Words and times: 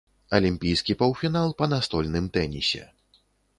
Алімпійскі 0.37 0.95
паўфінал 1.01 1.53
па 1.61 1.69
настольным 1.75 2.33
тэнісе. 2.39 2.83